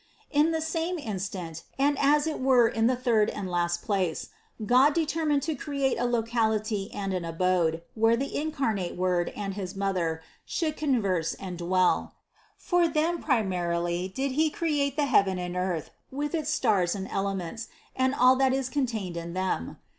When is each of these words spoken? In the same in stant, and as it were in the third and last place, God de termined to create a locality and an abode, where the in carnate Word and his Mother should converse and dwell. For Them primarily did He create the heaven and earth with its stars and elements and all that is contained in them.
In 0.31 0.49
the 0.49 0.61
same 0.61 0.97
in 0.97 1.19
stant, 1.19 1.61
and 1.77 1.95
as 1.99 2.25
it 2.25 2.39
were 2.39 2.67
in 2.67 2.87
the 2.87 2.95
third 2.95 3.29
and 3.29 3.47
last 3.47 3.83
place, 3.83 4.29
God 4.65 4.95
de 4.95 5.05
termined 5.05 5.43
to 5.43 5.53
create 5.53 5.99
a 5.99 6.05
locality 6.05 6.91
and 6.91 7.13
an 7.13 7.23
abode, 7.23 7.83
where 7.93 8.17
the 8.17 8.35
in 8.35 8.51
carnate 8.51 8.95
Word 8.95 9.31
and 9.35 9.53
his 9.53 9.75
Mother 9.75 10.23
should 10.43 10.75
converse 10.75 11.35
and 11.35 11.55
dwell. 11.55 12.15
For 12.57 12.87
Them 12.87 13.21
primarily 13.21 14.07
did 14.07 14.31
He 14.31 14.49
create 14.49 14.95
the 14.95 15.05
heaven 15.05 15.37
and 15.37 15.55
earth 15.55 15.91
with 16.09 16.33
its 16.33 16.49
stars 16.49 16.95
and 16.95 17.07
elements 17.07 17.67
and 17.95 18.15
all 18.15 18.35
that 18.37 18.53
is 18.53 18.69
contained 18.69 19.15
in 19.17 19.33
them. 19.35 19.77